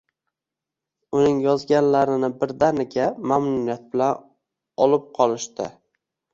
Uning 1.19 1.37
yozganlarini 1.43 2.31
birdaniga, 2.41 3.11
mamnuniyat 3.35 3.87
bilan 3.95 4.27
olib 4.89 5.09
qolishdi 5.23 5.73